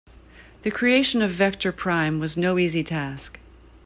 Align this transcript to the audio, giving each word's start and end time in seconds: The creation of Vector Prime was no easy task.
The 0.63 0.71
creation 0.71 1.21
of 1.21 1.29
Vector 1.29 1.71
Prime 1.71 2.17
was 2.19 2.35
no 2.35 2.57
easy 2.57 2.83
task. 2.83 3.37